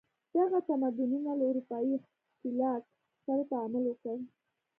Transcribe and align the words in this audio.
دغه 0.35 0.59
تمدنونو 0.67 1.31
له 1.39 1.43
اروپايي 1.49 1.93
ښکېلاک 2.33 2.81
سره 3.25 3.43
تعامل 3.51 3.83
وکړ. 3.87 4.15